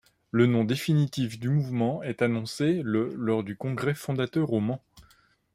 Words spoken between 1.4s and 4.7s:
mouvement est annoncé le lors du congrès fondateur au